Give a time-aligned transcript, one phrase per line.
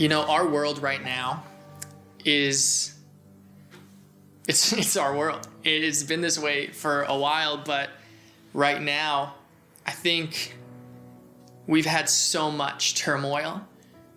[0.00, 1.42] You know, our world right now
[2.24, 2.94] is
[4.48, 5.46] it's it's our world.
[5.62, 7.90] It's been this way for a while, but
[8.54, 9.34] right now,
[9.84, 10.56] I think
[11.66, 13.60] we've had so much turmoil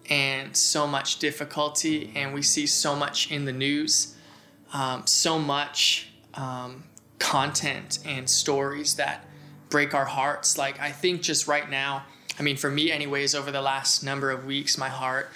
[0.10, 4.16] and so much difficulty, and we see so much in the news,
[4.72, 6.86] um, so much um,
[7.20, 9.26] content and stories that
[9.70, 10.58] break our hearts.
[10.58, 12.06] Like, I think just right now,
[12.40, 15.30] I mean, for me, anyways, over the last number of weeks, my heart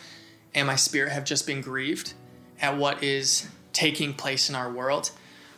[0.54, 2.14] and my spirit have just been grieved
[2.62, 5.12] at what is taking place in our world.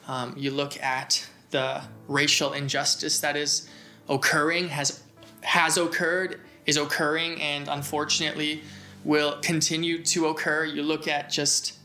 [0.08, 3.70] Um, you look at the racial injustice that is
[4.08, 5.04] occurring, has
[5.42, 8.62] has occurred, is occurring, and unfortunately
[9.04, 10.66] will continue to occur.
[10.66, 11.78] You look at just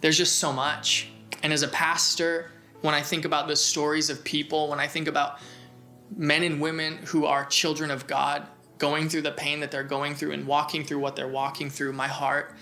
[0.00, 1.08] there's just so much.
[1.42, 5.08] And as a pastor, when I think about the stories of people, when I think
[5.08, 5.38] about
[6.16, 8.46] men and women who are children of God
[8.80, 11.92] going through the pain that they're going through and walking through what they're walking through,
[11.92, 12.56] my heart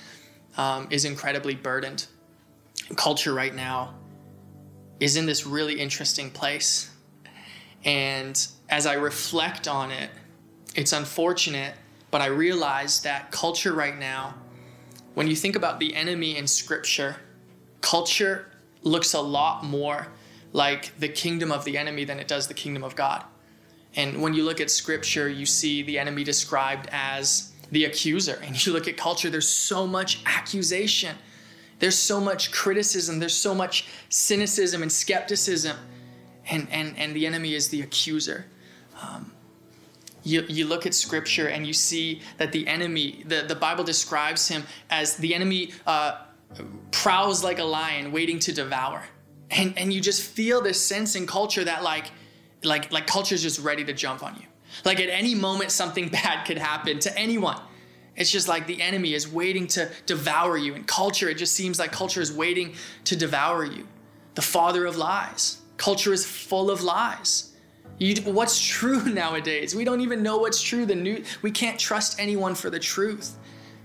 [0.58, 2.06] um, is incredibly burdened.
[2.96, 3.94] Culture right now
[5.00, 6.90] is in this really interesting place.
[7.84, 10.10] And as I reflect on it,
[10.74, 11.74] it's unfortunate,
[12.10, 14.34] but I realize that culture right now,
[15.14, 17.16] when you think about the enemy in scripture,
[17.80, 18.50] culture
[18.82, 20.08] looks a lot more
[20.52, 23.24] like the kingdom of the enemy than it does the kingdom of God.
[23.98, 28.38] And when you look at scripture, you see the enemy described as the accuser.
[28.44, 31.16] And you look at culture, there's so much accusation,
[31.80, 35.76] there's so much criticism, there's so much cynicism and skepticism.
[36.48, 38.46] And, and, and the enemy is the accuser.
[39.02, 39.32] Um,
[40.22, 44.46] you, you look at scripture and you see that the enemy, the, the Bible describes
[44.46, 46.22] him as the enemy uh,
[46.92, 49.02] prowls like a lion waiting to devour.
[49.50, 52.12] And, and you just feel this sense in culture that like,
[52.64, 54.46] like, like culture is just ready to jump on you.
[54.84, 57.60] Like at any moment, something bad could happen to anyone.
[58.16, 60.74] It's just like the enemy is waiting to devour you.
[60.74, 62.74] And culture, it just seems like culture is waiting
[63.04, 63.86] to devour you.
[64.34, 65.58] The father of lies.
[65.76, 67.52] Culture is full of lies.
[67.98, 69.74] You, what's true nowadays?
[69.74, 70.84] We don't even know what's true.
[70.84, 73.36] The new, we can't trust anyone for the truth.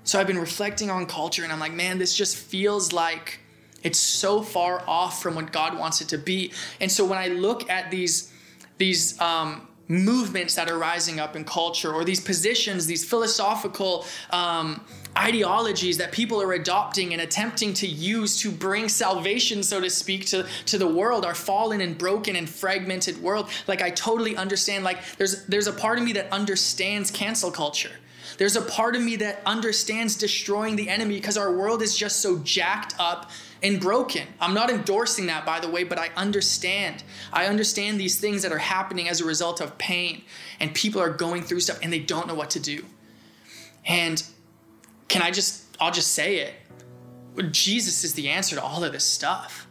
[0.04, 3.40] So I've been reflecting on culture and I'm like, man, this just feels like
[3.84, 6.52] it's so far off from what God wants it to be.
[6.82, 8.33] And so when I look at these,
[8.78, 14.84] these um, movements that are rising up in culture or these positions, these philosophical um,
[15.18, 20.26] ideologies that people are adopting and attempting to use to bring salvation, so to speak,
[20.26, 23.50] to, to the world, our fallen and broken and fragmented world.
[23.68, 24.84] Like I totally understand.
[24.84, 27.92] Like there's there's a part of me that understands cancel culture.
[28.38, 32.20] There's a part of me that understands destroying the enemy because our world is just
[32.20, 33.30] so jacked up
[33.64, 34.28] and broken.
[34.42, 37.04] I'm not endorsing that, by the way, but I understand.
[37.32, 40.24] I understand these things that are happening as a result of pain,
[40.60, 42.86] and people are going through stuff and they don't know what to do.
[43.86, 44.22] And
[45.08, 46.54] can I just, I'll just say it.
[47.52, 49.66] Jesus is the answer to all of this stuff.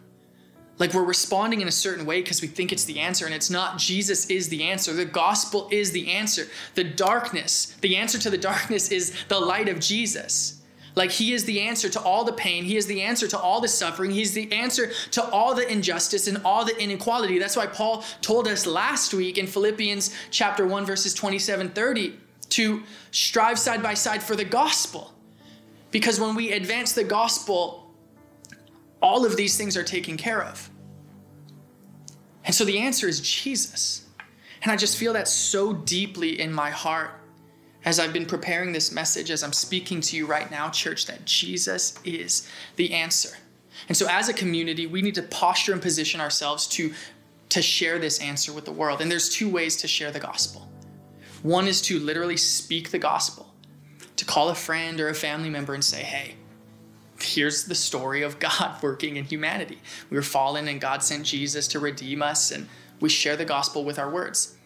[0.79, 3.51] Like we're responding in a certain way because we think it's the answer, and it's
[3.51, 3.79] not.
[3.79, 4.93] Jesus is the answer.
[4.95, 6.49] The gospel is the answer.
[6.75, 10.62] The darkness, the answer to the darkness is the light of Jesus.
[10.95, 12.65] Like he is the answer to all the pain.
[12.65, 14.11] He is the answer to all the suffering.
[14.11, 17.39] He's the answer to all the injustice and all the inequality.
[17.39, 22.19] That's why Paul told us last week in Philippians chapter 1 verses 27 30
[22.51, 25.15] to strive side by side for the gospel.
[25.91, 27.91] Because when we advance the gospel,
[29.01, 30.71] all of these things are taken care of.
[32.45, 34.07] And so the answer is Jesus.
[34.63, 37.22] And I just feel that so deeply in my heart
[37.85, 41.25] as I've been preparing this message, as I'm speaking to you right now, church, that
[41.25, 43.37] Jesus is the answer.
[43.89, 46.93] And so, as a community, we need to posture and position ourselves to,
[47.49, 49.01] to share this answer with the world.
[49.01, 50.69] And there's two ways to share the gospel
[51.43, 53.53] one is to literally speak the gospel,
[54.17, 56.37] to call a friend or a family member and say, hey,
[57.21, 59.81] here's the story of God working in humanity.
[60.09, 62.69] We were fallen, and God sent Jesus to redeem us, and
[63.01, 64.57] we share the gospel with our words.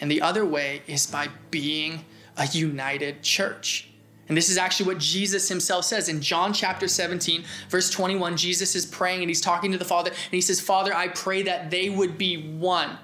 [0.00, 2.04] And the other way is by being
[2.36, 3.88] a united church.
[4.28, 8.36] And this is actually what Jesus himself says in John chapter 17, verse 21.
[8.36, 11.42] Jesus is praying and he's talking to the Father, and he says, Father, I pray
[11.42, 12.98] that they would be one.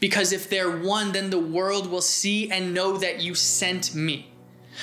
[0.00, 4.30] Because if they're one, then the world will see and know that you sent me.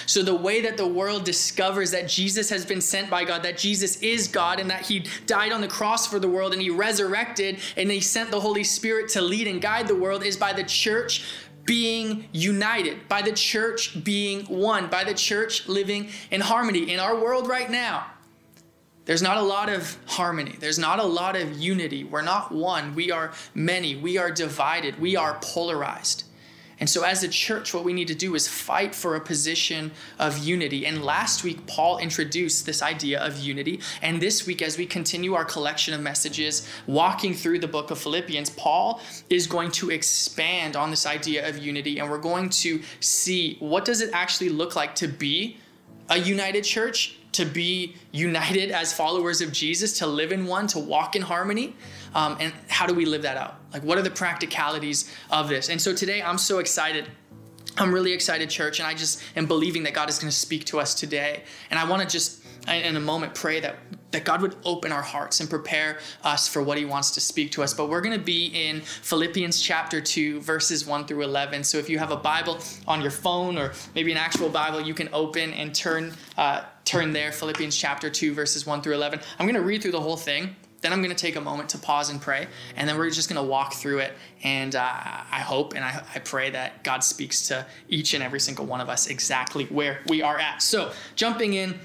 [0.08, 3.58] So, the way that the world discovers that Jesus has been sent by God, that
[3.58, 6.70] Jesus is God, and that He died on the cross for the world and He
[6.70, 10.52] resurrected and He sent the Holy Spirit to lead and guide the world, is by
[10.52, 11.24] the church
[11.66, 16.94] being united, by the church being one, by the church living in harmony.
[16.94, 18.06] In our world right now,
[19.06, 20.56] there's not a lot of harmony.
[20.60, 22.04] There's not a lot of unity.
[22.04, 22.96] We're not one.
[22.96, 23.96] We are many.
[23.96, 25.00] We are divided.
[25.00, 26.24] We are polarized.
[26.80, 29.92] And so, as a church, what we need to do is fight for a position
[30.20, 30.86] of unity.
[30.86, 33.80] And last week, Paul introduced this idea of unity.
[34.02, 38.00] And this week, as we continue our collection of messages, walking through the book of
[38.00, 39.00] Philippians, Paul
[39.30, 42.00] is going to expand on this idea of unity.
[42.00, 45.58] And we're going to see what does it actually look like to be
[46.10, 50.80] a united church, to be united as followers of Jesus, to live in one, to
[50.80, 51.76] walk in harmony.
[52.16, 53.60] Um, and how do we live that out?
[53.74, 55.70] Like, what are the practicalities of this?
[55.70, 57.12] And so today, I'm so excited.
[57.78, 60.64] I'm really excited, church, and I just am believing that God is going to speak
[60.66, 61.44] to us today.
[61.70, 63.76] And I want to just, in a moment, pray that,
[64.12, 67.52] that God would open our hearts and prepare us for what He wants to speak
[67.52, 67.74] to us.
[67.74, 71.66] But we're going to be in Philippians chapter 2, verses 1 through 11.
[71.66, 74.94] So if you have a Bible on your phone or maybe an actual Bible, you
[74.94, 79.20] can open and turn, uh, turn there, Philippians chapter 2, verses 1 through 11.
[79.38, 80.56] I'm going to read through the whole thing.
[80.86, 82.46] Then I'm going to take a moment to pause and pray,
[82.76, 84.14] and then we're just going to walk through it.
[84.44, 88.40] And uh, I hope and I, I pray that God speaks to each and every
[88.40, 90.62] single one of us exactly where we are at.
[90.62, 91.80] So, jumping in,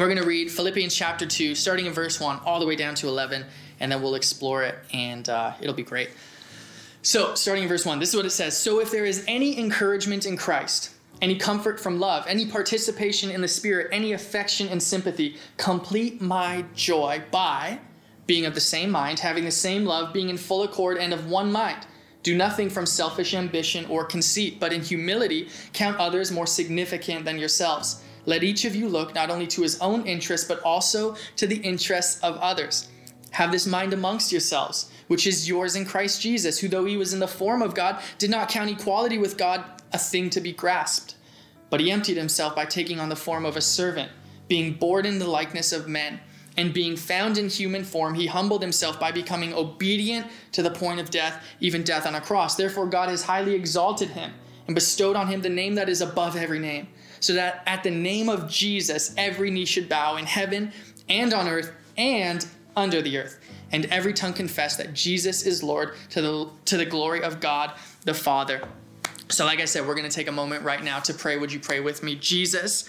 [0.00, 2.96] we're going to read Philippians chapter 2, starting in verse 1, all the way down
[2.96, 3.44] to 11,
[3.78, 6.10] and then we'll explore it, and uh, it'll be great.
[7.02, 9.56] So, starting in verse 1, this is what it says So, if there is any
[9.60, 10.90] encouragement in Christ,
[11.22, 16.64] any comfort from love, any participation in the Spirit, any affection and sympathy, complete my
[16.74, 17.78] joy by
[18.26, 21.28] being of the same mind, having the same love, being in full accord and of
[21.28, 21.86] one mind.
[22.22, 27.38] Do nothing from selfish ambition or conceit, but in humility count others more significant than
[27.38, 28.02] yourselves.
[28.24, 31.58] Let each of you look not only to his own interests, but also to the
[31.58, 32.88] interests of others.
[33.32, 37.12] Have this mind amongst yourselves, which is yours in Christ Jesus, who, though he was
[37.12, 39.62] in the form of God, did not count equality with God
[39.92, 41.16] a thing to be grasped.
[41.68, 44.10] But he emptied himself by taking on the form of a servant,
[44.48, 46.20] being born in the likeness of men
[46.56, 51.00] and being found in human form, he humbled himself by becoming obedient to the point
[51.00, 52.54] of death, even death on a cross.
[52.54, 54.32] Therefore, God has highly exalted him
[54.66, 56.88] and bestowed on him the name that is above every name,
[57.20, 60.72] so that at the name of Jesus, every knee should bow in heaven
[61.08, 62.46] and on earth and
[62.76, 63.38] under the earth,
[63.72, 67.72] and every tongue confess that Jesus is Lord to the, to the glory of God
[68.04, 68.62] the Father.
[69.28, 71.36] So, like I said, we're going to take a moment right now to pray.
[71.36, 72.14] Would you pray with me?
[72.14, 72.88] Jesus,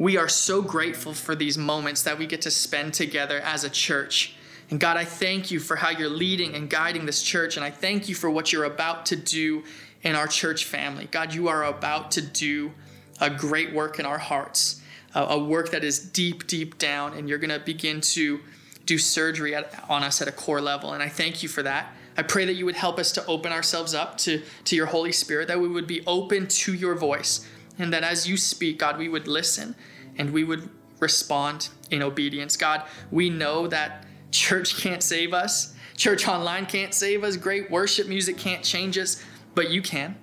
[0.00, 3.70] we are so grateful for these moments that we get to spend together as a
[3.70, 4.34] church.
[4.70, 7.58] And God, I thank you for how you're leading and guiding this church.
[7.58, 9.62] And I thank you for what you're about to do
[10.02, 11.06] in our church family.
[11.10, 12.72] God, you are about to do
[13.20, 14.80] a great work in our hearts,
[15.14, 17.12] a, work that is deep, deep down.
[17.12, 18.40] And you're going to begin to
[18.86, 20.94] do surgery at, on us at a core level.
[20.94, 21.92] And I thank you for that.
[22.16, 25.12] I pray that you would help us to open ourselves up to, to your Holy
[25.12, 27.46] Spirit, that we would be open to your voice,
[27.78, 29.74] and that as you speak, God, we would listen
[30.16, 30.68] and we would
[31.00, 32.56] respond in obedience.
[32.56, 38.06] God, we know that church can't save us, church online can't save us, great worship
[38.06, 39.22] music can't change us,
[39.54, 40.16] but you can.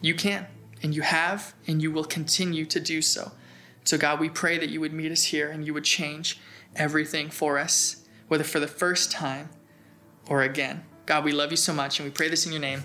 [0.00, 0.46] You can,
[0.82, 3.32] and you have, and you will continue to do so.
[3.84, 6.40] So, God, we pray that you would meet us here and you would change
[6.76, 9.50] everything for us, whether for the first time
[10.28, 10.84] or again.
[11.06, 12.84] God, we love you so much, and we pray this in your name.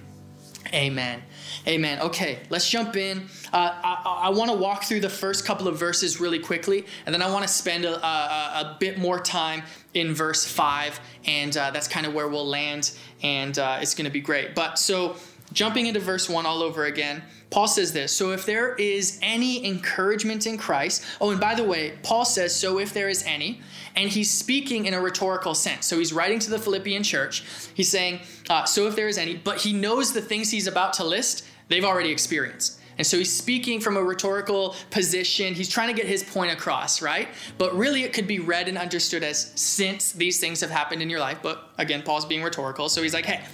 [0.75, 1.23] Amen.
[1.67, 1.99] Amen.
[2.01, 3.29] Okay, let's jump in.
[3.53, 7.15] Uh, I, I want to walk through the first couple of verses really quickly, and
[7.15, 9.63] then I want to spend a, a, a, bit more time
[9.93, 12.91] in verse 5, and uh, that's kind of where we'll land,
[13.23, 14.53] and uh, it's going to be great.
[14.53, 15.15] But so,
[15.53, 17.23] jumping into verse 1 all over again,
[17.55, 21.63] Paul says this So if there is any encouragement in Christ, oh, and by the
[21.63, 23.61] way, Paul says, So if there is any,
[23.95, 25.85] and he's speaking in a rhetorical sense.
[25.85, 27.45] So he's writing to the Philippian church.
[27.73, 28.19] He's saying,
[28.49, 31.45] uh, so if there is any, but he knows the things he's about to list,
[31.69, 32.81] they've already experienced.
[32.97, 35.53] And so he's speaking from a rhetorical position.
[35.53, 37.29] He's trying to get his point across, right?
[37.57, 41.09] But really, it could be read and understood as since these things have happened in
[41.09, 41.37] your life.
[41.41, 42.89] But again, Paul's being rhetorical.
[42.89, 43.45] So he's like, hey,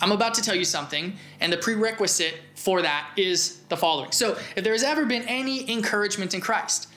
[0.00, 4.12] I'm about to tell you something, and the prerequisite for that is the following.
[4.12, 6.88] So, if there has ever been any encouragement in Christ,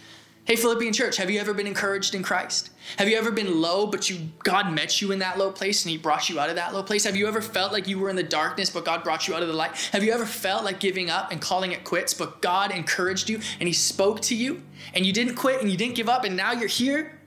[0.45, 2.71] Hey, Philippian church, have you ever been encouraged in Christ?
[2.97, 5.91] Have you ever been low, but you God met you in that low place and
[5.91, 7.05] He brought you out of that low place?
[7.05, 9.41] Have you ever felt like you were in the darkness, but God brought you out
[9.41, 9.71] of the light?
[9.93, 13.39] Have you ever felt like giving up and calling it quits, but God encouraged you
[13.61, 14.61] and He spoke to you
[14.93, 17.17] and you didn't quit and you didn't give up and now you're here?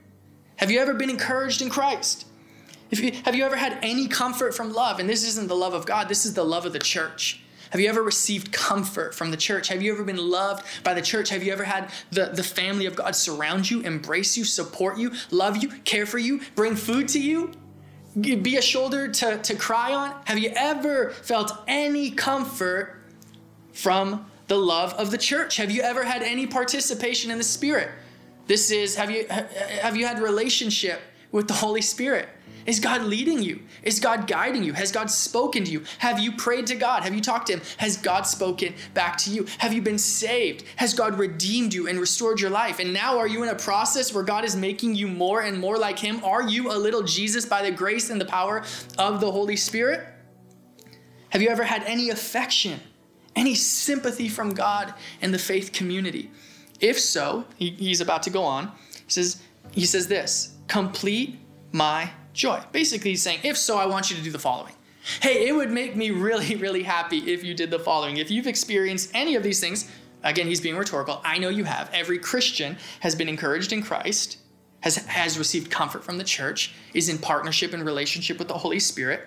[0.57, 2.27] Have you ever been encouraged in Christ?
[2.89, 4.99] You, have you ever had any comfort from love?
[4.99, 7.41] And this isn't the love of God, this is the love of the church.
[7.71, 9.67] Have you ever received comfort from the church?
[9.67, 11.29] Have you ever been loved by the church?
[11.29, 15.11] Have you ever had the, the family of God surround you, embrace you, support you,
[15.31, 17.51] love you, care for you, bring food to you?
[18.19, 20.15] Be a shoulder to, to cry on?
[20.25, 23.01] Have you ever felt any comfort
[23.73, 25.57] from the love of the church?
[25.57, 27.89] Have you ever had any participation in the Spirit?
[28.47, 31.01] This is have you have you had relationship
[31.31, 32.29] with the Holy Spirit?
[32.67, 33.61] Is God leading you?
[33.81, 34.73] Is God guiding you?
[34.73, 35.83] Has God spoken to you?
[35.99, 37.01] Have you prayed to God?
[37.03, 37.61] Have you talked to Him?
[37.77, 39.47] Has God spoken back to you?
[39.59, 40.65] Have you been saved?
[40.75, 42.79] Has God redeemed you and restored your life?
[42.79, 45.77] And now are you in a process where God is making you more and more
[45.77, 46.21] like Him?
[46.25, 48.63] Are you a little Jesus by the grace and the power
[48.97, 50.05] of the Holy Spirit?
[51.29, 52.81] Have you ever had any affection,
[53.33, 56.31] any sympathy from God and the faith community?
[56.81, 58.73] If so, he, he's about to go on.
[59.05, 61.39] He says, he says this complete
[61.71, 62.61] my joy.
[62.71, 64.73] Basically, he's saying, if so, I want you to do the following.
[65.21, 68.17] Hey, it would make me really, really happy if you did the following.
[68.17, 69.89] If you've experienced any of these things,
[70.23, 71.21] again, he's being rhetorical.
[71.25, 71.89] I know you have.
[71.93, 74.37] Every Christian has been encouraged in Christ,
[74.81, 78.79] has, has received comfort from the church, is in partnership and relationship with the Holy
[78.79, 79.21] Spirit.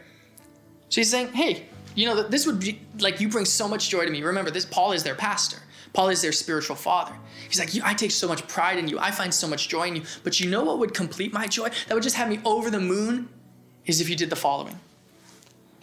[0.89, 4.05] So he's saying, hey, you know, this would be like you bring so much joy
[4.05, 4.23] to me.
[4.23, 5.59] Remember, this Paul is their pastor.
[5.93, 7.15] Paul is their spiritual father.
[7.49, 8.99] He's like, I take so much pride in you.
[8.99, 10.03] I find so much joy in you.
[10.23, 11.71] But you know what would complete my joy?
[11.89, 13.29] That would just have me over the moon
[13.87, 14.79] is if you did the following.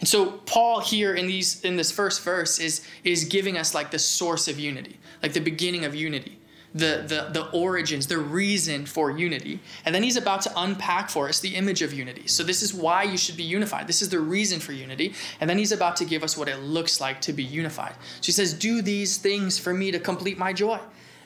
[0.00, 3.90] And so Paul here in these in this first verse is is giving us like
[3.90, 6.37] the source of unity, like the beginning of unity
[6.78, 9.60] the, the, the origins, the reason for unity.
[9.84, 12.26] And then he's about to unpack for us the image of unity.
[12.26, 13.86] So, this is why you should be unified.
[13.86, 15.14] This is the reason for unity.
[15.40, 17.94] And then he's about to give us what it looks like to be unified.
[18.20, 20.78] So, he says, Do these things for me to complete my joy.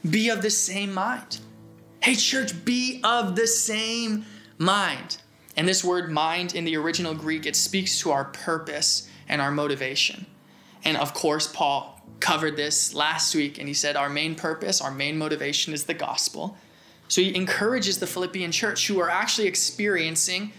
[0.08, 1.38] Be of the same mind.
[2.00, 4.24] Hey, church, be of the same
[4.58, 5.18] mind.
[5.56, 9.50] And this word mind in the original Greek, it speaks to our purpose and our
[9.50, 10.26] motivation.
[10.84, 14.90] And of course, Paul covered this last week and he said our main purpose, our
[14.90, 16.56] main motivation is the gospel.
[17.08, 20.52] So he encourages the Philippian church who are actually experiencing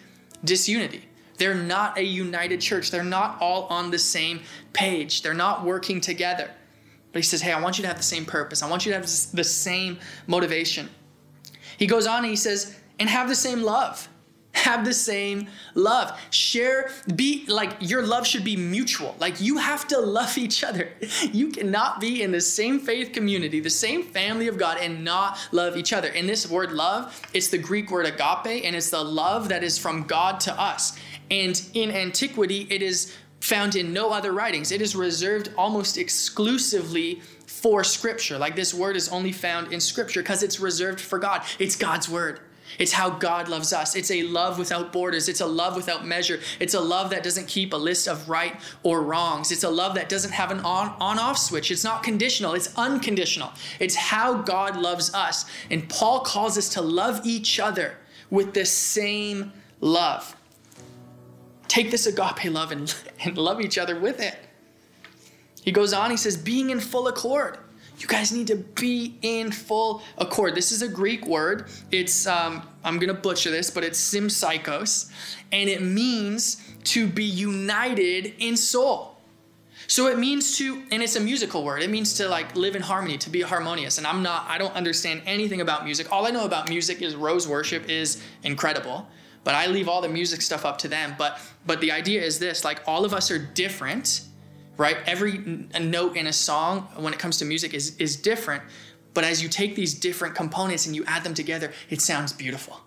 [0.44, 1.04] disunity.
[1.38, 2.92] They're not a united church.
[2.92, 4.42] They're not all on the same
[4.74, 5.22] page.
[5.24, 6.52] They're not working together.
[7.12, 8.62] But he says, Hey, I want you to have the same purpose.
[8.62, 10.90] I want you to have the same motivation.
[11.78, 14.08] He goes on and he says, And have the same love
[14.54, 16.18] have the same love.
[16.30, 19.16] Share, be like your love should be mutual.
[19.20, 20.90] Like you have to love each other.
[21.34, 25.40] You cannot be in the same faith community, the same family of God, and not
[25.52, 26.10] love each other.
[26.10, 29.78] In this word love, it's the Greek word agape, and it's the love that is
[29.78, 30.98] from God to us.
[31.32, 34.72] And in antiquity, it is found in no other writings.
[34.72, 38.38] It is reserved almost exclusively for scripture.
[38.38, 41.44] Like this word is only found in scripture because it's reserved for God.
[41.58, 42.42] It's God's word.
[42.80, 43.96] It's how God loves us.
[43.96, 45.30] It's a love without borders.
[45.30, 46.39] It's a love without measure.
[46.60, 49.51] It's a love that doesn't keep a list of right or wrongs.
[49.51, 51.72] It's a love that doesn't have an on on off switch.
[51.72, 53.51] It's not conditional, it's unconditional.
[53.80, 55.46] It's how God loves us.
[55.70, 57.98] And Paul calls us to love each other
[58.30, 60.36] with the same love.
[61.68, 64.38] Take this agape love and, and love each other with it.
[65.63, 67.58] He goes on, he says, being in full accord.
[68.04, 70.56] You guys need to be in full accord.
[70.56, 71.70] This is a Greek word.
[71.90, 75.10] It's, um, I'm going to butcher this, but it's sympsychos,
[75.54, 79.16] and it means to be united in soul.
[79.88, 81.82] So it means to, and it's a musical word.
[81.82, 83.98] It means to like live in harmony, to be harmonious.
[83.98, 86.12] And I'm not, I don't understand anything about music.
[86.12, 89.08] All I know about music is Rose Worship is incredible,
[89.46, 91.16] but I leave all the music stuff up to them.
[91.18, 94.24] But but the idea is this: like all of us are different
[94.77, 94.98] right?
[95.06, 95.38] Every
[95.80, 98.63] note in a song when it comes to music is, is different.
[99.13, 102.80] But as you take these different components and you add them together, it sounds beautiful.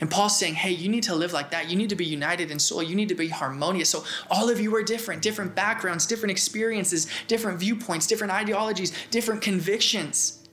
[0.00, 1.70] And Paul's saying, hey, you need to live like that.
[1.70, 2.82] You need to be united in soul.
[2.82, 3.88] You need to be harmonious.
[3.88, 9.42] So all of you are different, different backgrounds, different experiences, different viewpoints, different ideologies, different
[9.42, 10.46] convictions.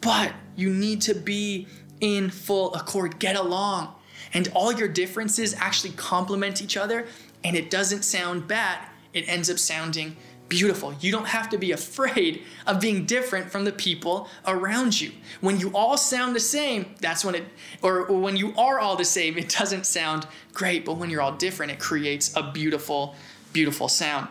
[0.00, 1.68] But you need to be
[2.00, 3.94] in full accord, get along.
[4.32, 7.06] And all your differences actually complement each other,
[7.44, 8.78] and it doesn't sound bad
[9.12, 10.16] it ends up sounding
[10.50, 10.92] beautiful.
[11.00, 15.12] You don't have to be afraid of being different from the people around you.
[15.40, 17.44] When you all sound the same, that's when it,
[17.82, 20.84] or when you are all the same, it doesn't sound great.
[20.84, 23.14] But when you're all different, it creates a beautiful,
[23.52, 24.28] beautiful sound.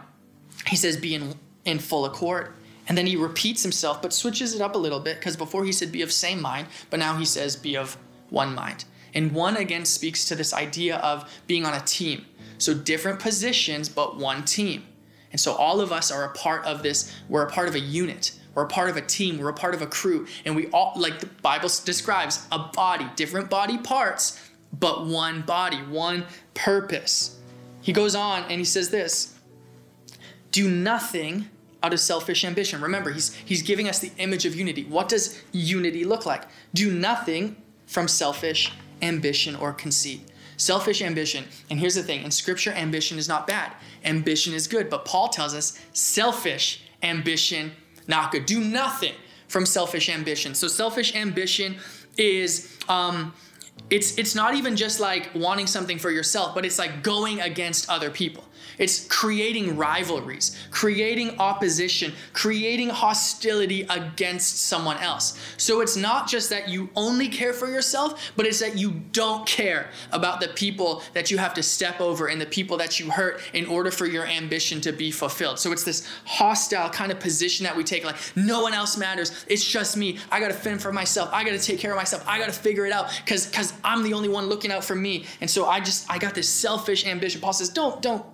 [0.67, 2.53] He says, be in, in full accord.
[2.87, 5.71] And then he repeats himself, but switches it up a little bit because before he
[5.71, 7.97] said, be of same mind, but now he says, be of
[8.29, 8.83] one mind.
[9.13, 12.25] And one again speaks to this idea of being on a team.
[12.57, 14.83] So different positions, but one team.
[15.31, 17.79] And so all of us are a part of this, we're a part of a
[17.79, 18.33] unit.
[18.55, 20.93] We're a part of a team, we're a part of a crew, and we all,
[20.97, 24.41] like the Bible describes, a body, different body parts,
[24.77, 26.25] but one body, one
[26.55, 27.39] purpose.
[27.81, 29.35] He goes on and he says this
[30.51, 31.47] Do nothing
[31.81, 32.81] out of selfish ambition.
[32.81, 34.83] Remember, he's, he's giving us the image of unity.
[34.83, 36.43] What does unity look like?
[36.73, 40.21] Do nothing from selfish ambition or conceit.
[40.57, 41.45] Selfish ambition.
[41.69, 44.89] And here's the thing in scripture, ambition is not bad, ambition is good.
[44.89, 47.71] But Paul tells us selfish ambition,
[48.07, 48.45] not good.
[48.45, 49.13] Do nothing
[49.47, 50.53] from selfish ambition.
[50.53, 51.77] So, selfish ambition
[52.17, 52.77] is.
[52.87, 53.33] Um,
[53.89, 57.89] it's it's not even just like wanting something for yourself, but it's like going against
[57.89, 58.43] other people.
[58.77, 65.37] It's creating rivalries, creating opposition, creating hostility against someone else.
[65.57, 69.45] So it's not just that you only care for yourself, but it's that you don't
[69.45, 73.11] care about the people that you have to step over and the people that you
[73.11, 75.59] hurt in order for your ambition to be fulfilled.
[75.59, 79.45] So it's this hostile kind of position that we take like, no one else matters.
[79.47, 80.17] It's just me.
[80.31, 81.29] I got to fend for myself.
[81.33, 82.23] I got to take care of myself.
[82.27, 84.95] I got to figure it out because because I'm the only one looking out for
[84.95, 85.25] me.
[85.41, 87.41] And so I just I got this selfish ambition.
[87.41, 88.25] Paul says, don't don't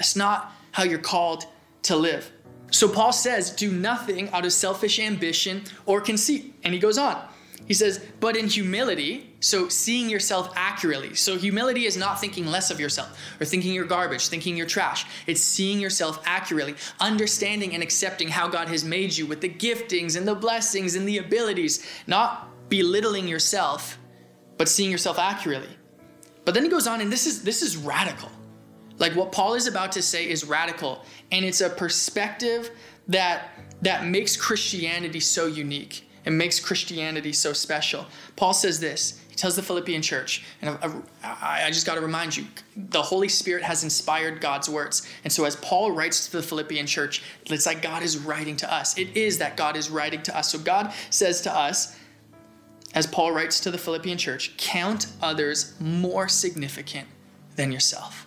[0.00, 1.44] that's not how you're called
[1.82, 2.32] to live.
[2.70, 6.54] So Paul says, do nothing out of selfish ambition or conceit.
[6.64, 7.22] And he goes on.
[7.66, 11.14] He says, but in humility, so seeing yourself accurately.
[11.16, 15.04] So humility is not thinking less of yourself or thinking you're garbage, thinking you're trash.
[15.26, 20.16] It's seeing yourself accurately, understanding and accepting how God has made you with the giftings
[20.16, 23.98] and the blessings and the abilities, not belittling yourself,
[24.56, 25.76] but seeing yourself accurately.
[26.46, 28.30] But then he goes on, and this is this is radical.
[29.00, 32.70] Like what Paul is about to say is radical, and it's a perspective
[33.08, 33.48] that
[33.82, 38.06] that makes Christianity so unique and makes Christianity so special.
[38.36, 39.18] Paul says this.
[39.30, 40.76] He tells the Philippian church, and
[41.24, 42.44] I, I just got to remind you,
[42.76, 45.08] the Holy Spirit has inspired God's words.
[45.24, 48.70] And so as Paul writes to the Philippian church, it's like God is writing to
[48.70, 48.98] us.
[48.98, 50.52] It is that God is writing to us.
[50.52, 51.96] So God says to us,
[52.92, 57.08] as Paul writes to the Philippian church, count others more significant
[57.56, 58.26] than yourself.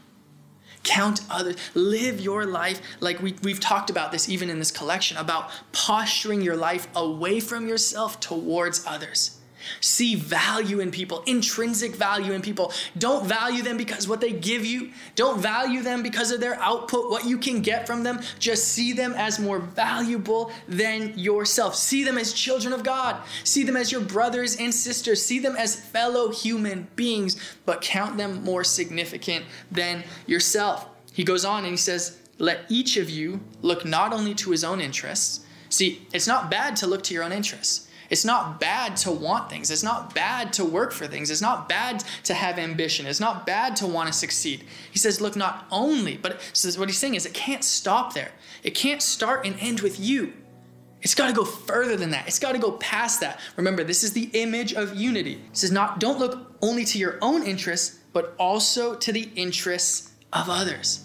[0.83, 1.55] Count others.
[1.73, 6.41] Live your life like we, we've talked about this even in this collection about posturing
[6.41, 9.39] your life away from yourself towards others.
[9.79, 12.71] See value in people, intrinsic value in people.
[12.97, 14.91] Don't value them because what they give you.
[15.15, 18.19] Don't value them because of their output, what you can get from them.
[18.39, 21.75] Just see them as more valuable than yourself.
[21.75, 23.21] See them as children of God.
[23.43, 25.23] See them as your brothers and sisters.
[25.25, 30.87] See them as fellow human beings, but count them more significant than yourself.
[31.13, 34.63] He goes on and he says, Let each of you look not only to his
[34.63, 35.45] own interests.
[35.69, 37.87] See, it's not bad to look to your own interests.
[38.13, 39.71] It's not bad to want things.
[39.71, 41.31] It's not bad to work for things.
[41.31, 43.07] It's not bad to have ambition.
[43.07, 44.65] It's not bad to want to succeed.
[44.91, 46.33] He says, look, not only, but
[46.77, 48.29] what he's saying is it can't stop there.
[48.61, 50.31] It can't start and end with you.
[51.01, 52.27] It's got to go further than that.
[52.27, 53.39] It's got to go past that.
[53.57, 55.33] Remember, this is the image of unity.
[55.33, 60.11] He says, not don't look only to your own interests, but also to the interests
[60.31, 61.03] of others.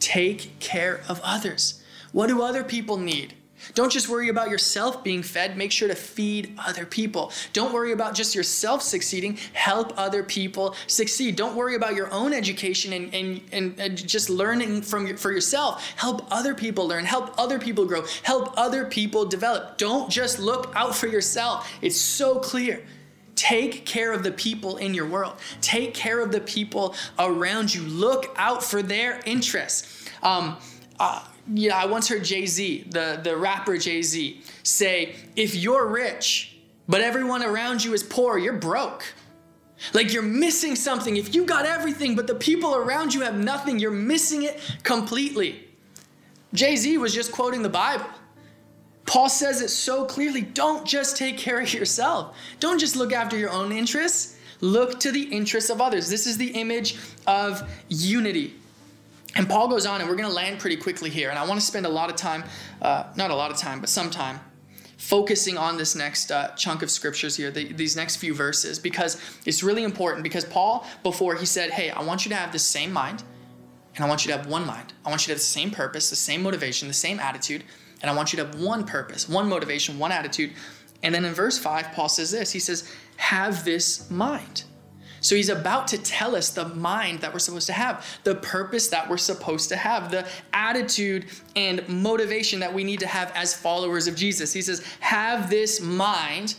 [0.00, 1.84] Take care of others.
[2.10, 3.34] What do other people need?
[3.74, 7.32] Don't just worry about yourself being fed, make sure to feed other people.
[7.52, 11.36] Don't worry about just yourself succeeding, help other people succeed.
[11.36, 15.92] Don't worry about your own education and, and, and just learning from for yourself.
[15.96, 19.78] Help other people learn, help other people grow, help other people develop.
[19.78, 21.70] Don't just look out for yourself.
[21.80, 22.84] It's so clear.
[23.34, 25.34] Take care of the people in your world.
[25.60, 27.82] Take care of the people around you.
[27.82, 30.08] Look out for their interests.
[30.22, 30.58] Um,
[31.00, 35.54] uh, you know, I once heard Jay Z, the, the rapper Jay Z, say, if
[35.54, 36.56] you're rich,
[36.88, 39.04] but everyone around you is poor, you're broke.
[39.92, 41.16] Like you're missing something.
[41.16, 45.68] If you got everything, but the people around you have nothing, you're missing it completely.
[46.54, 48.06] Jay Z was just quoting the Bible.
[49.04, 53.36] Paul says it so clearly don't just take care of yourself, don't just look after
[53.36, 54.38] your own interests.
[54.62, 56.08] Look to the interests of others.
[56.08, 58.54] This is the image of unity.
[59.34, 61.30] And Paul goes on, and we're going to land pretty quickly here.
[61.30, 62.44] And I want to spend a lot of time,
[62.82, 64.40] uh, not a lot of time, but some time,
[64.98, 69.20] focusing on this next uh, chunk of scriptures here, the, these next few verses, because
[69.46, 70.22] it's really important.
[70.22, 73.22] Because Paul, before he said, Hey, I want you to have the same mind,
[73.96, 74.92] and I want you to have one mind.
[75.04, 77.64] I want you to have the same purpose, the same motivation, the same attitude,
[78.02, 80.52] and I want you to have one purpose, one motivation, one attitude.
[81.02, 84.64] And then in verse 5, Paul says this He says, Have this mind.
[85.22, 88.88] So he's about to tell us the mind that we're supposed to have, the purpose
[88.88, 93.54] that we're supposed to have, the attitude and motivation that we need to have as
[93.54, 94.52] followers of Jesus.
[94.52, 96.56] He says, Have this mind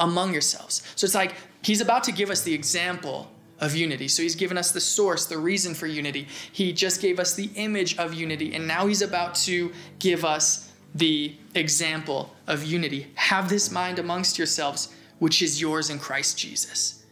[0.00, 0.82] among yourselves.
[0.94, 4.08] So it's like he's about to give us the example of unity.
[4.08, 6.28] So he's given us the source, the reason for unity.
[6.52, 8.54] He just gave us the image of unity.
[8.54, 13.08] And now he's about to give us the example of unity.
[13.16, 17.03] Have this mind amongst yourselves, which is yours in Christ Jesus.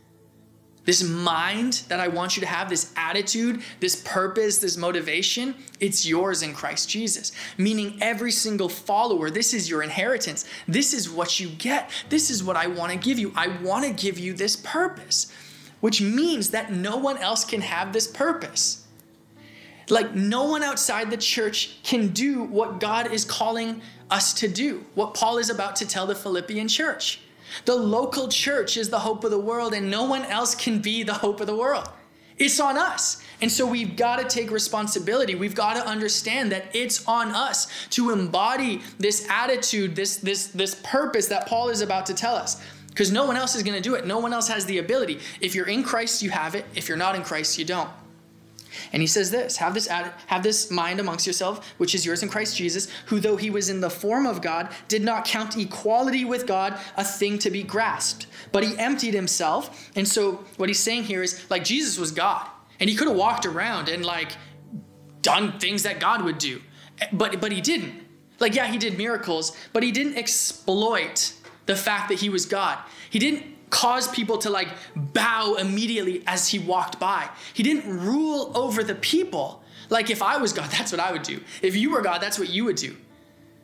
[0.84, 6.04] This mind that I want you to have, this attitude, this purpose, this motivation, it's
[6.04, 7.30] yours in Christ Jesus.
[7.56, 10.44] Meaning, every single follower, this is your inheritance.
[10.66, 11.88] This is what you get.
[12.08, 13.32] This is what I want to give you.
[13.36, 15.32] I want to give you this purpose,
[15.80, 18.84] which means that no one else can have this purpose.
[19.88, 24.84] Like, no one outside the church can do what God is calling us to do,
[24.94, 27.20] what Paul is about to tell the Philippian church.
[27.64, 31.02] The local church is the hope of the world, and no one else can be
[31.02, 31.88] the hope of the world.
[32.38, 33.22] It's on us.
[33.40, 35.34] And so we've got to take responsibility.
[35.34, 40.80] We've got to understand that it's on us to embody this attitude, this, this, this
[40.82, 42.60] purpose that Paul is about to tell us.
[42.88, 44.06] Because no one else is going to do it.
[44.06, 45.20] No one else has the ability.
[45.40, 46.66] If you're in Christ, you have it.
[46.74, 47.88] If you're not in Christ, you don't.
[48.92, 52.28] And he says this have this, have this mind amongst yourself, which is yours in
[52.28, 56.24] Christ Jesus, who, though he was in the form of God, did not count equality
[56.24, 59.90] with God a thing to be grasped, but he emptied himself.
[59.96, 62.46] And so, what he's saying here is like Jesus was God,
[62.80, 64.32] and he could have walked around and like
[65.22, 66.60] done things that God would do,
[67.00, 68.02] eh, but, but he didn't.
[68.40, 71.32] Like, yeah, he did miracles, but he didn't exploit
[71.66, 72.78] the fact that he was God.
[73.08, 77.28] He didn't cause people to like bow immediately as he walked by.
[77.54, 79.64] He didn't rule over the people.
[79.88, 81.40] Like if I was God, that's what I would do.
[81.62, 82.94] If you were God, that's what you would do.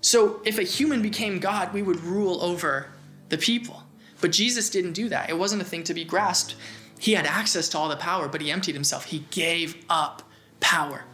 [0.01, 2.89] So if a human became God, we would rule over
[3.29, 3.83] the people.
[4.21, 5.29] But Jesus didn't do that.
[5.29, 6.57] It wasn't a thing to be grasped.
[6.99, 9.05] He had access to all the power, but he emptied himself.
[9.05, 10.23] He gave up
[10.61, 11.05] power.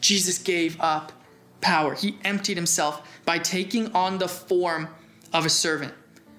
[0.00, 1.12] Jesus gave up
[1.60, 1.94] power.
[1.94, 4.88] He emptied himself by taking on the form
[5.32, 5.94] of a servant.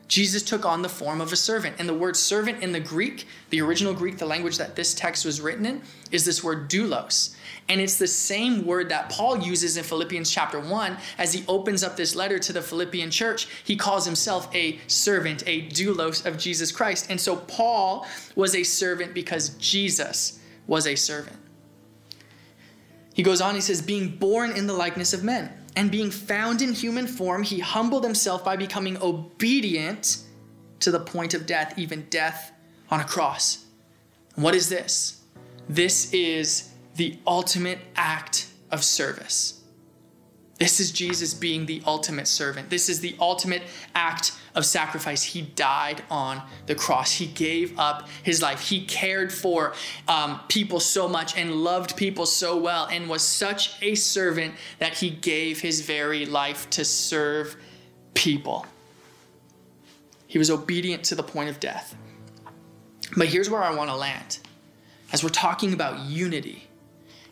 [0.07, 1.77] Jesus took on the form of a servant.
[1.79, 5.25] And the word servant in the Greek, the original Greek, the language that this text
[5.25, 7.35] was written in, is this word doulos.
[7.67, 11.83] And it's the same word that Paul uses in Philippians chapter 1 as he opens
[11.83, 13.47] up this letter to the Philippian church.
[13.63, 17.07] He calls himself a servant, a doulos of Jesus Christ.
[17.09, 21.37] And so Paul was a servant because Jesus was a servant.
[23.15, 26.61] He goes on, he says, being born in the likeness of men and being found
[26.61, 30.19] in human form, he humbled himself by becoming obedient
[30.79, 32.51] to the point of death, even death
[32.89, 33.65] on a cross.
[34.35, 35.21] what is this?
[35.67, 39.61] This is the ultimate act of service.
[40.57, 42.69] This is Jesus being the ultimate servant.
[42.69, 43.63] This is the ultimate
[43.93, 45.21] act of sacrifice.
[45.21, 47.11] He died on the cross.
[47.11, 48.61] He gave up his life.
[48.61, 49.73] He cared for
[50.07, 54.93] um, people so much and loved people so well and was such a servant that
[54.93, 57.57] he gave his very life to serve
[58.13, 58.65] people.
[60.27, 61.97] He was obedient to the point of death.
[63.17, 64.39] But here's where I want to land.
[65.11, 66.67] As we're talking about unity,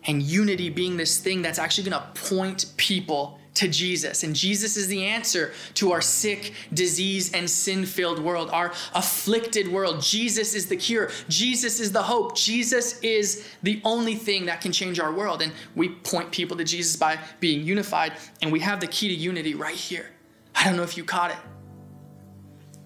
[0.05, 4.23] and unity being this thing that's actually going to point people to Jesus.
[4.23, 9.67] And Jesus is the answer to our sick, disease, and sin filled world, our afflicted
[9.67, 10.01] world.
[10.01, 11.11] Jesus is the cure.
[11.29, 12.35] Jesus is the hope.
[12.35, 15.41] Jesus is the only thing that can change our world.
[15.41, 18.13] And we point people to Jesus by being unified.
[18.41, 20.09] And we have the key to unity right here.
[20.55, 21.37] I don't know if you caught it.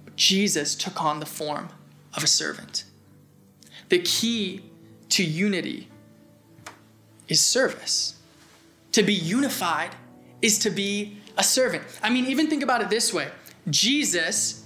[0.03, 1.69] But Jesus took on the form
[2.13, 2.83] of a servant.
[3.89, 4.63] The key
[5.09, 5.87] to unity
[7.27, 8.15] is service.
[8.93, 9.91] To be unified
[10.41, 11.83] is to be a servant.
[12.01, 13.29] I mean, even think about it this way
[13.69, 14.65] Jesus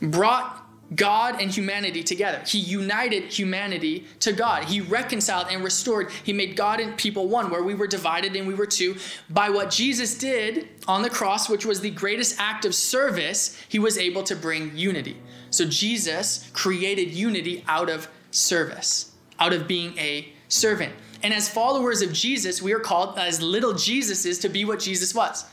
[0.00, 0.62] brought
[0.94, 2.40] God and humanity together.
[2.46, 4.64] He united humanity to God.
[4.64, 6.12] He reconciled and restored.
[6.22, 8.96] He made God and people one, where we were divided and we were two.
[9.28, 13.80] By what Jesus did on the cross, which was the greatest act of service, he
[13.80, 15.16] was able to bring unity.
[15.50, 20.92] So Jesus created unity out of service, out of being a servant.
[21.26, 25.12] And as followers of Jesus, we are called as little Jesuses to be what Jesus
[25.12, 25.44] was.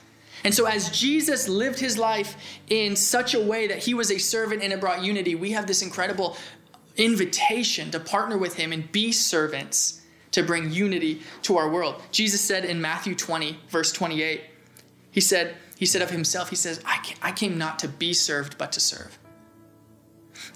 [0.43, 2.35] And so, as Jesus lived his life
[2.69, 5.65] in such a way that he was a servant and it brought unity, we have
[5.65, 6.37] this incredible
[6.95, 11.99] invitation to partner with him and be servants to bring unity to our world.
[12.11, 14.41] Jesus said in Matthew 20, verse 28,
[15.09, 18.71] he said, he said of himself, he says, I came not to be served, but
[18.73, 19.17] to serve.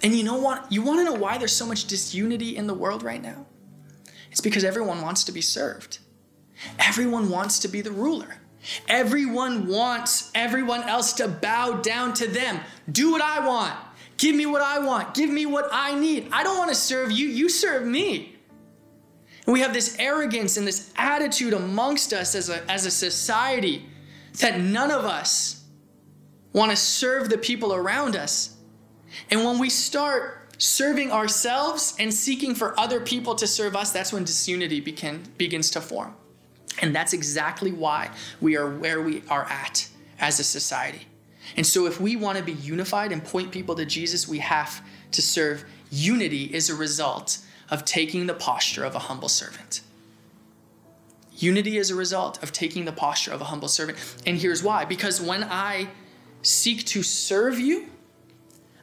[0.03, 0.71] And you know what?
[0.71, 3.47] You want to know why there's so much disunity in the world right now?
[4.37, 5.97] It's because everyone wants to be served.
[6.77, 8.35] Everyone wants to be the ruler.
[8.87, 12.59] Everyone wants everyone else to bow down to them.
[12.91, 13.73] Do what I want.
[14.17, 15.15] Give me what I want.
[15.15, 16.29] Give me what I need.
[16.31, 17.27] I don't want to serve you.
[17.27, 18.35] You serve me.
[19.47, 23.87] And we have this arrogance and this attitude amongst us as a, as a society
[24.33, 25.63] that none of us
[26.53, 28.55] want to serve the people around us.
[29.31, 34.11] And when we start serving ourselves and seeking for other people to serve us, that's
[34.11, 36.15] when disunity begin, begins to form.
[36.81, 39.87] And that's exactly why we are where we are at
[40.19, 41.07] as a society.
[41.55, 44.81] And so, if we want to be unified and point people to Jesus, we have
[45.11, 45.65] to serve.
[45.89, 47.39] Unity is a result
[47.71, 49.81] of taking the posture of a humble servant.
[51.37, 53.97] Unity is a result of taking the posture of a humble servant.
[54.25, 55.87] And here's why because when I
[56.41, 57.87] seek to serve you,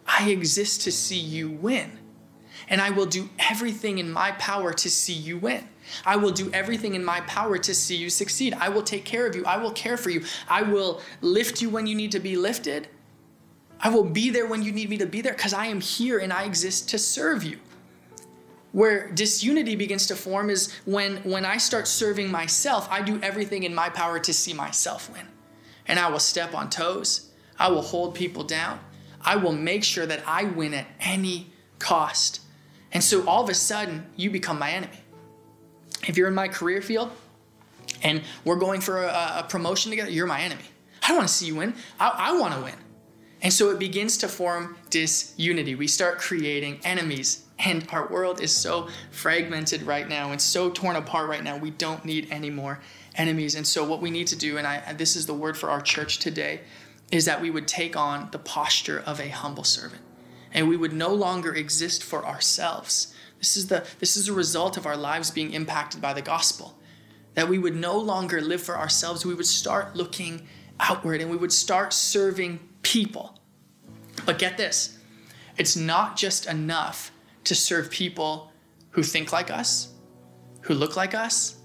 [0.06, 1.98] I exist to see you win.
[2.68, 5.68] And I will do everything in my power to see you win.
[6.06, 8.54] I will do everything in my power to see you succeed.
[8.54, 9.44] I will take care of you.
[9.44, 10.24] I will care for you.
[10.48, 12.88] I will lift you when you need to be lifted.
[13.80, 16.18] I will be there when you need me to be there because I am here
[16.18, 17.58] and I exist to serve you.
[18.72, 23.62] Where disunity begins to form is when, when I start serving myself, I do everything
[23.62, 25.28] in my power to see myself win.
[25.86, 28.80] And I will step on toes, I will hold people down,
[29.24, 32.40] I will make sure that I win at any cost.
[32.92, 34.98] And so all of a sudden, you become my enemy.
[36.06, 37.10] If you're in my career field
[38.02, 40.64] and we're going for a, a promotion together, you're my enemy.
[41.02, 41.74] I don't want to see you win.
[41.98, 42.74] I, I want to win.
[43.42, 45.74] And so it begins to form disunity.
[45.74, 47.44] We start creating enemies.
[47.58, 51.56] And our world is so fragmented right now and so torn apart right now.
[51.56, 52.80] We don't need any more
[53.16, 53.54] enemies.
[53.54, 55.80] And so, what we need to do, and I, this is the word for our
[55.80, 56.62] church today,
[57.14, 60.02] is that we would take on the posture of a humble servant
[60.52, 63.14] and we would no longer exist for ourselves.
[63.38, 66.76] This is the this is a result of our lives being impacted by the gospel.
[67.34, 70.48] That we would no longer live for ourselves, we would start looking
[70.80, 73.38] outward and we would start serving people.
[74.26, 74.98] But get this,
[75.56, 77.12] it's not just enough
[77.44, 78.50] to serve people
[78.90, 79.92] who think like us,
[80.62, 81.58] who look like us,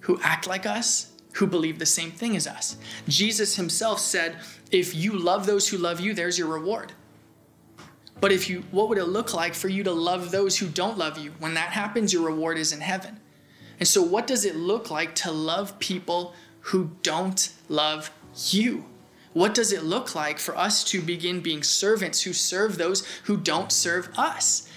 [0.00, 2.76] who act like us, who believe the same thing as us.
[3.08, 4.36] Jesus himself said,
[4.70, 6.92] if you love those who love you, there's your reward.
[8.20, 10.98] But if you what would it look like for you to love those who don't
[10.98, 11.32] love you?
[11.38, 13.18] When that happens, your reward is in heaven.
[13.78, 18.10] And so what does it look like to love people who don't love
[18.50, 18.84] you?
[19.32, 23.36] What does it look like for us to begin being servants who serve those who
[23.36, 24.68] don't serve us?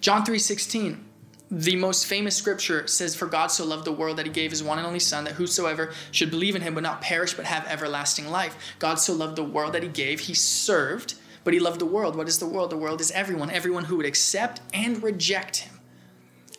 [0.00, 1.04] John 3:16
[1.50, 4.62] the most famous scripture says, For God so loved the world that he gave his
[4.62, 7.66] one and only Son, that whosoever should believe in him would not perish but have
[7.66, 8.56] everlasting life.
[8.78, 12.16] God so loved the world that he gave, he served, but he loved the world.
[12.16, 12.70] What is the world?
[12.70, 15.80] The world is everyone, everyone who would accept and reject him.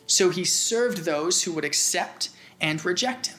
[0.06, 3.38] So he served those who would accept and reject him.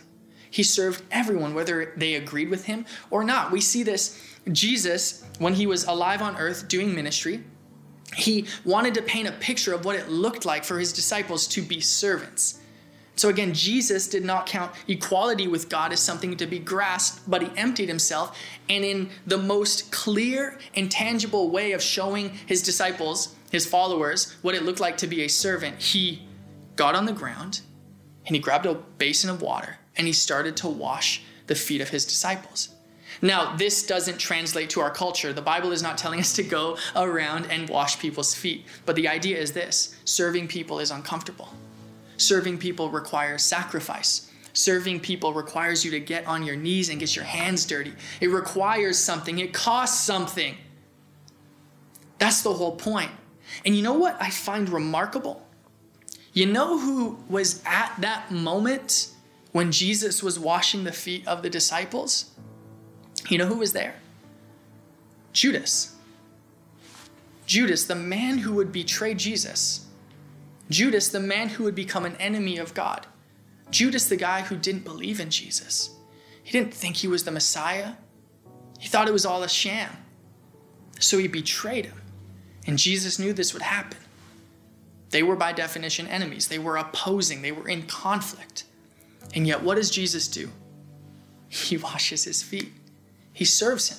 [0.49, 3.51] He served everyone, whether they agreed with him or not.
[3.51, 7.43] We see this Jesus, when he was alive on earth doing ministry,
[8.15, 11.61] he wanted to paint a picture of what it looked like for his disciples to
[11.61, 12.59] be servants.
[13.15, 17.41] So again, Jesus did not count equality with God as something to be grasped, but
[17.41, 18.37] he emptied himself.
[18.69, 24.55] And in the most clear and tangible way of showing his disciples, his followers, what
[24.55, 26.27] it looked like to be a servant, he
[26.75, 27.61] got on the ground
[28.25, 31.89] and he grabbed a basin of water and he started to wash the feet of
[31.89, 32.69] his disciples.
[33.21, 35.31] Now, this doesn't translate to our culture.
[35.31, 38.65] The Bible is not telling us to go around and wash people's feet.
[38.85, 41.49] But the idea is this serving people is uncomfortable.
[42.17, 44.31] Serving people requires sacrifice.
[44.53, 47.93] Serving people requires you to get on your knees and get your hands dirty.
[48.19, 50.55] It requires something, it costs something.
[52.17, 53.11] That's the whole point.
[53.65, 55.45] And you know what I find remarkable?
[56.33, 59.09] You know who was at that moment
[59.51, 62.31] when Jesus was washing the feet of the disciples?
[63.31, 63.95] You know who was there?
[65.31, 65.95] Judas.
[67.45, 69.85] Judas, the man who would betray Jesus.
[70.69, 73.07] Judas, the man who would become an enemy of God.
[73.69, 75.95] Judas, the guy who didn't believe in Jesus.
[76.43, 77.93] He didn't think he was the Messiah.
[78.77, 79.91] He thought it was all a sham.
[80.99, 82.01] So he betrayed him.
[82.67, 83.97] And Jesus knew this would happen.
[85.11, 86.49] They were, by definition, enemies.
[86.49, 88.65] They were opposing, they were in conflict.
[89.33, 90.49] And yet, what does Jesus do?
[91.47, 92.73] He washes his feet
[93.33, 93.97] he serves him.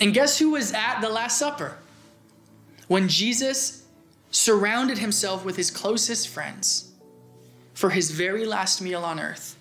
[0.00, 1.76] And guess who was at the Last Supper?
[2.88, 3.84] When Jesus
[4.30, 6.92] surrounded himself with his closest friends
[7.74, 9.56] for his very last meal on earth,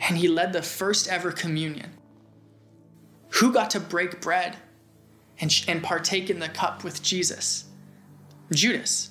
[0.00, 1.90] and he led the first ever communion.
[3.30, 4.56] Who got to break bread
[5.40, 7.64] and, and partake in the cup with Jesus?
[8.52, 9.10] Judas.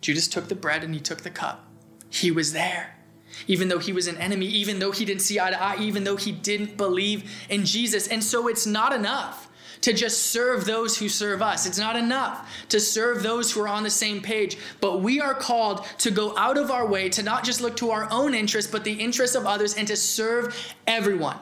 [0.00, 1.64] Judas took the bread and he took the cup.
[2.10, 2.97] He was there
[3.46, 6.04] even though he was an enemy, even though he didn't see eye to eye, even
[6.04, 8.08] though he didn't believe in Jesus.
[8.08, 9.48] And so it's not enough
[9.82, 11.66] to just serve those who serve us.
[11.66, 15.34] It's not enough to serve those who are on the same page, but we are
[15.34, 18.70] called to go out of our way to not just look to our own interests,
[18.70, 21.38] but the interests of others and to serve everyone.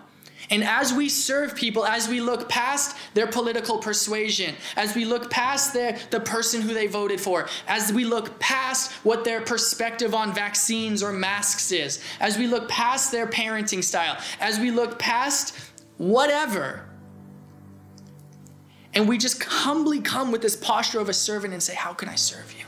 [0.51, 5.31] And as we serve people, as we look past their political persuasion, as we look
[5.31, 10.15] past their, the person who they voted for, as we look past what their perspective
[10.15, 14.99] on vaccines or masks is, as we look past their parenting style, as we look
[14.99, 15.59] past
[15.97, 16.87] whatever,
[18.95, 22.09] and we just humbly come with this posture of a servant and say, How can
[22.09, 22.66] I serve you?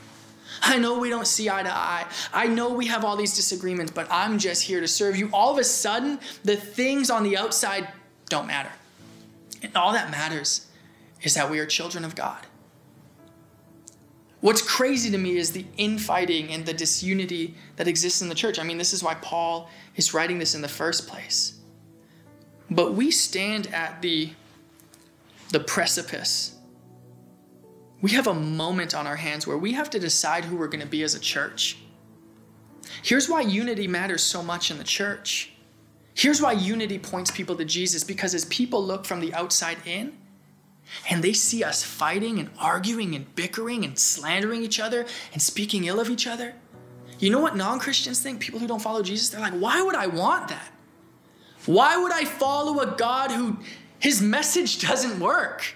[0.62, 2.06] I know we don't see eye to eye.
[2.32, 5.30] I know we have all these disagreements, but I'm just here to serve you.
[5.32, 7.88] All of a sudden, the things on the outside
[8.28, 8.70] don't matter.
[9.62, 10.66] And all that matters
[11.22, 12.46] is that we are children of God.
[14.40, 18.58] What's crazy to me is the infighting and the disunity that exists in the church.
[18.58, 21.58] I mean, this is why Paul is writing this in the first place.
[22.70, 24.30] But we stand at the,
[25.50, 26.54] the precipice
[28.00, 30.80] we have a moment on our hands where we have to decide who we're going
[30.80, 31.78] to be as a church.
[33.02, 35.52] Here's why unity matters so much in the church.
[36.14, 40.16] Here's why unity points people to Jesus because as people look from the outside in
[41.08, 45.84] and they see us fighting and arguing and bickering and slandering each other and speaking
[45.84, 46.54] ill of each other,
[47.18, 48.40] you know what non Christians think?
[48.40, 50.70] People who don't follow Jesus, they're like, why would I want that?
[51.66, 53.58] Why would I follow a God who
[53.98, 55.74] his message doesn't work?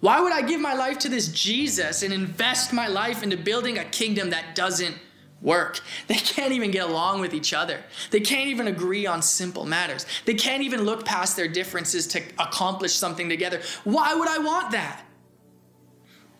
[0.00, 3.78] Why would I give my life to this Jesus and invest my life into building
[3.78, 4.96] a kingdom that doesn't
[5.42, 5.80] work?
[6.06, 7.82] They can't even get along with each other.
[8.10, 10.06] They can't even agree on simple matters.
[10.24, 13.60] They can't even look past their differences to accomplish something together.
[13.84, 15.04] Why would I want that?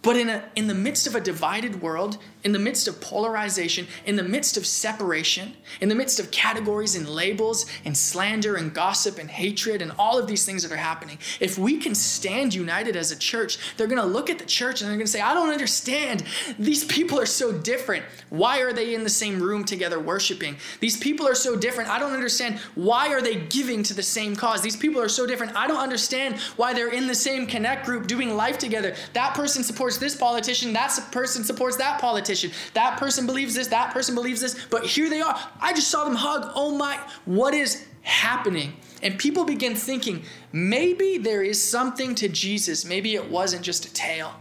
[0.02, 3.86] But in, a, in the midst of a divided world, in the midst of polarization,
[4.06, 8.72] in the midst of separation, in the midst of categories and labels and slander and
[8.72, 12.54] gossip and hatred and all of these things that are happening, if we can stand
[12.54, 15.12] united as a church, they're going to look at the church and they're going to
[15.12, 16.24] say, I don't understand.
[16.58, 18.04] These people are so different.
[18.30, 20.56] Why are they in the same room together worshiping?
[20.80, 21.90] These people are so different.
[21.90, 22.58] I don't understand.
[22.74, 24.62] Why are they giving to the same cause?
[24.62, 25.56] These people are so different.
[25.56, 28.94] I don't understand why they're in the same connect group doing life together.
[29.12, 32.72] That person supports this politician, that person supports that politician politician.
[32.74, 35.38] That person believes this, that person believes this, but here they are.
[35.60, 36.50] I just saw them hug.
[36.54, 38.74] Oh my, what is happening?
[39.02, 42.84] And people begin thinking maybe there is something to Jesus.
[42.84, 44.34] Maybe it wasn't just a tale.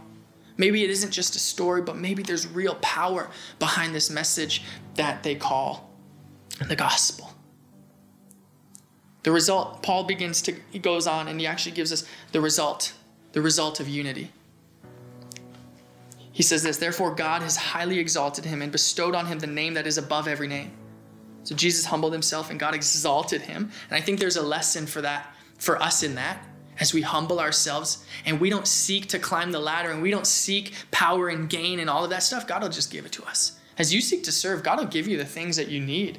[0.56, 3.30] Maybe it isn't just a story, but maybe there's real power
[3.60, 5.90] behind this message that they call
[6.66, 7.32] the gospel.
[9.22, 12.94] The result, Paul begins to, he goes on and he actually gives us the result,
[13.32, 14.32] the result of unity.
[16.38, 19.74] He says this, therefore God has highly exalted him and bestowed on him the name
[19.74, 20.70] that is above every name.
[21.42, 23.72] So Jesus humbled himself and God exalted him.
[23.90, 26.46] And I think there's a lesson for that, for us in that,
[26.78, 30.28] as we humble ourselves and we don't seek to climb the ladder and we don't
[30.28, 33.24] seek power and gain and all of that stuff, God will just give it to
[33.24, 33.58] us.
[33.76, 36.18] As you seek to serve, God will give you the things that you need.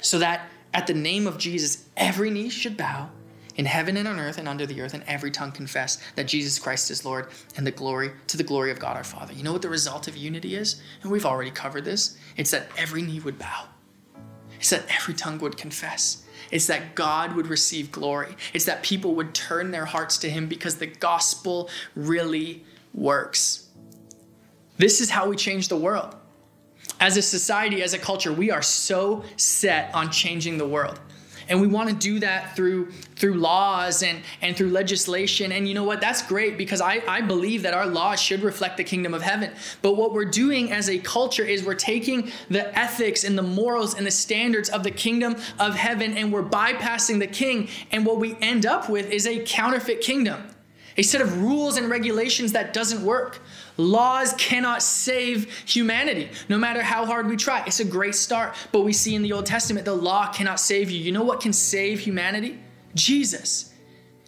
[0.00, 3.10] So that at the name of Jesus, every knee should bow
[3.56, 6.58] in heaven and on earth and under the earth, and every tongue confess that Jesus
[6.58, 9.32] Christ is Lord and the glory to the glory of God our Father.
[9.32, 10.80] You know what the result of unity is?
[11.02, 12.18] And we've already covered this.
[12.36, 13.66] It's that every knee would bow.
[14.58, 16.24] It's that every tongue would confess.
[16.50, 18.36] It's that God would receive glory.
[18.52, 23.68] It's that people would turn their hearts to Him because the gospel really works.
[24.76, 26.16] This is how we change the world.
[27.00, 31.00] As a society, as a culture, we are so set on changing the world
[31.48, 35.52] and we want to do that through through laws and and through legislation.
[35.52, 36.00] And you know what?
[36.00, 39.52] That's great because I, I believe that our laws should reflect the kingdom of heaven.
[39.82, 43.94] But what we're doing as a culture is we're taking the ethics and the morals
[43.94, 47.68] and the standards of the kingdom of heaven and we're bypassing the king.
[47.90, 50.50] And what we end up with is a counterfeit kingdom
[50.96, 53.40] a set of rules and regulations that doesn't work
[53.76, 57.64] Laws cannot save humanity, no matter how hard we try.
[57.66, 60.90] It's a great start, but we see in the Old Testament the law cannot save
[60.90, 61.00] you.
[61.00, 62.60] You know what can save humanity?
[62.94, 63.72] Jesus.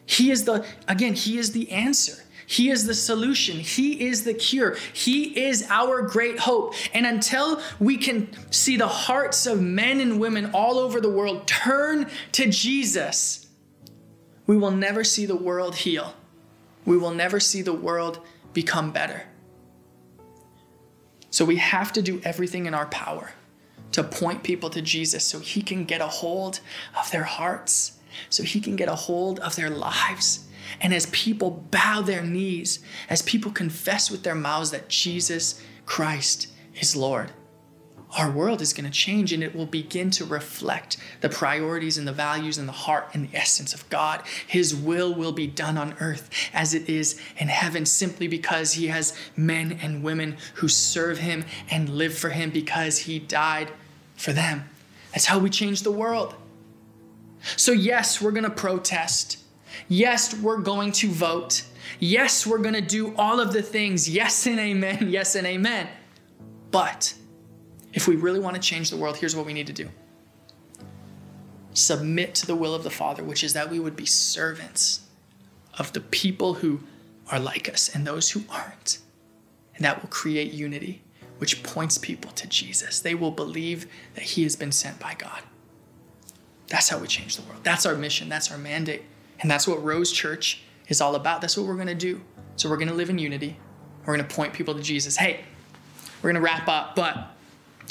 [0.04, 2.22] He is the, again, He is the answer.
[2.46, 3.58] He is the solution.
[3.58, 4.76] He is the cure.
[4.92, 6.74] He is our great hope.
[6.94, 11.48] And until we can see the hearts of men and women all over the world
[11.48, 13.48] turn to Jesus,
[14.46, 16.14] we will never see the world heal.
[16.84, 18.20] We will never see the world
[18.52, 19.24] become better.
[21.36, 23.32] So we have to do everything in our power
[23.92, 26.60] to point people to Jesus so he can get a hold
[26.98, 27.98] of their hearts,
[28.30, 30.48] so he can get a hold of their lives.
[30.80, 32.78] And as people bow their knees,
[33.10, 36.48] as people confess with their mouths that Jesus Christ
[36.80, 37.32] is Lord,
[38.16, 42.08] our world is going to change and it will begin to reflect the priorities and
[42.08, 44.22] the values and the heart and the essence of God.
[44.46, 48.86] His will will be done on earth as it is in heaven simply because He
[48.86, 53.70] has men and women who serve Him and live for Him because He died
[54.16, 54.64] for them.
[55.12, 56.34] That's how we change the world.
[57.56, 59.38] So, yes, we're going to protest.
[59.88, 61.62] Yes, we're going to vote.
[62.00, 64.08] Yes, we're going to do all of the things.
[64.08, 65.08] Yes, and amen.
[65.16, 65.88] Yes, and amen.
[66.70, 67.14] But
[67.96, 69.88] if we really want to change the world, here's what we need to do
[71.72, 75.00] submit to the will of the Father, which is that we would be servants
[75.78, 76.80] of the people who
[77.30, 78.98] are like us and those who aren't.
[79.74, 81.02] And that will create unity,
[81.36, 83.00] which points people to Jesus.
[83.00, 85.42] They will believe that He has been sent by God.
[86.68, 87.60] That's how we change the world.
[87.62, 88.30] That's our mission.
[88.30, 89.02] That's our mandate.
[89.40, 91.42] And that's what Rose Church is all about.
[91.42, 92.22] That's what we're going to do.
[92.56, 93.58] So we're going to live in unity.
[94.06, 95.16] We're going to point people to Jesus.
[95.16, 95.44] Hey,
[96.22, 97.35] we're going to wrap up, but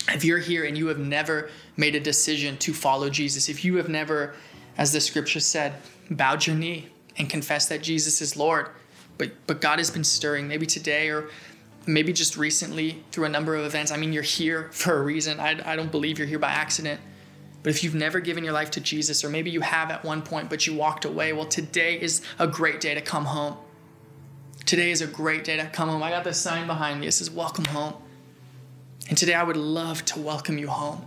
[0.09, 3.75] if you're here and you have never made a decision to follow Jesus, if you
[3.77, 4.35] have never,
[4.77, 5.73] as the scripture said,
[6.09, 8.69] bowed your knee and confessed that Jesus is Lord,
[9.17, 11.29] but but God has been stirring maybe today or
[11.87, 13.91] maybe just recently through a number of events.
[13.91, 15.39] I mean, you're here for a reason.
[15.39, 16.99] I, I don't believe you're here by accident.
[17.63, 20.21] But if you've never given your life to Jesus, or maybe you have at one
[20.21, 23.57] point, but you walked away, well, today is a great day to come home.
[24.65, 26.03] Today is a great day to come home.
[26.03, 27.07] I got this sign behind me.
[27.07, 27.95] It says, Welcome home.
[29.07, 31.05] And today I would love to welcome you home.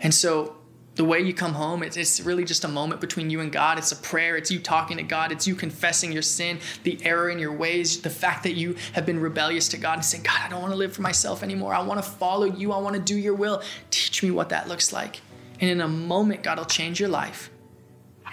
[0.00, 0.56] And so
[0.94, 3.78] the way you come home, it's, really just a moment between you and God.
[3.78, 4.36] It's a prayer.
[4.36, 5.32] It's you talking to God.
[5.32, 9.06] It's you confessing your sin, the error in your ways, the fact that you have
[9.06, 11.74] been rebellious to God and saying, God, I don't want to live for myself anymore.
[11.74, 12.72] I want to follow you.
[12.72, 13.62] I want to do your will.
[13.90, 15.20] Teach me what that looks like.
[15.60, 17.50] And in a moment, God will change your life.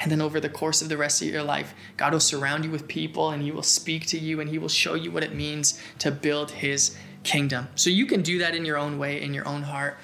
[0.02, 2.72] And then over the course of the rest of your life, God will surround you
[2.72, 5.34] with people and He will speak to you and He will show you what it
[5.34, 7.68] means to build His kingdom.
[7.76, 9.98] So you can do that in your own way, in your own heart.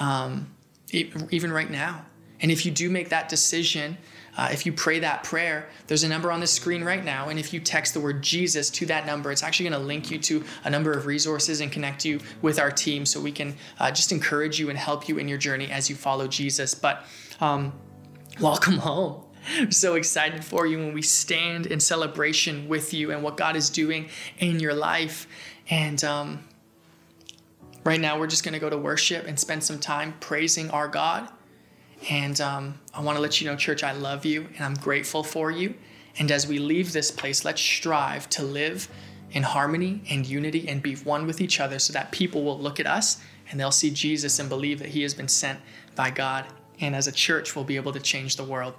[0.00, 0.54] Um,
[0.94, 2.04] even right now.
[2.40, 3.96] And if you do make that decision,
[4.36, 7.28] uh, if you pray that prayer, there's a number on the screen right now.
[7.28, 10.10] And if you text the word Jesus to that number, it's actually going to link
[10.10, 13.56] you to a number of resources and connect you with our team so we can
[13.78, 16.74] uh, just encourage you and help you in your journey as you follow Jesus.
[16.74, 17.04] But
[17.40, 17.72] um,
[18.40, 19.22] welcome home.
[19.56, 23.56] I'm so excited for you when we stand in celebration with you and what God
[23.56, 24.08] is doing
[24.38, 25.28] in your life.
[25.68, 26.44] And um,
[27.84, 30.88] right now we're just going to go to worship and spend some time praising our
[30.88, 31.28] God.
[32.10, 35.22] And um, I want to let you know, church, I love you and I'm grateful
[35.22, 35.74] for you.
[36.18, 38.88] And as we leave this place, let's strive to live
[39.32, 42.78] in harmony and unity and be one with each other so that people will look
[42.78, 43.20] at us
[43.50, 45.60] and they'll see Jesus and believe that he has been sent
[45.96, 46.46] by God.
[46.80, 48.74] And as a church, we'll be able to change the world.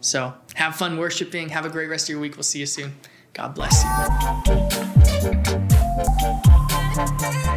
[0.00, 1.48] So have fun worshiping.
[1.50, 2.36] Have a great rest of your week.
[2.36, 2.94] We'll see you soon.
[3.32, 3.84] God bless
[7.46, 7.51] you.